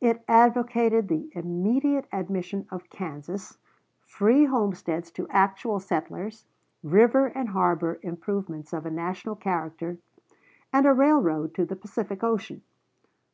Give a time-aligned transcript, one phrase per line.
[0.00, 3.58] It advocated the immediate admission of Kansas,
[4.06, 6.46] free homesteads to actual settlers,
[6.82, 9.98] river and harbor improvements of a national character,
[10.72, 12.62] and a railroad to the Pacific Ocean.